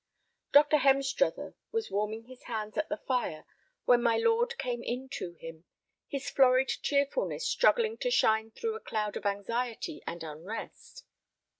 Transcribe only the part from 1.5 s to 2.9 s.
was warming his hands at